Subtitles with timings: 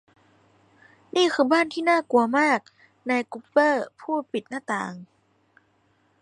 [1.15, 2.59] นี่คือบ้านที่น่ากลัวมาก
[3.09, 4.93] นายกุปเปอร์พูดปิดหน้าต่าง